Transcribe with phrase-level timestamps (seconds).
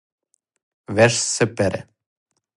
[0.95, 1.85] Веш се пере.